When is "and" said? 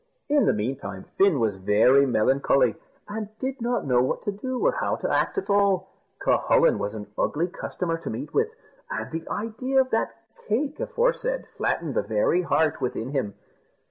3.07-3.29, 8.89-9.11